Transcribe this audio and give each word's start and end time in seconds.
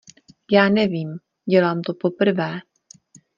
Já 0.51 0.69
nevím, 0.69 1.09
dělám 1.49 1.81
to 1.81 1.93
poprvé. 1.93 2.59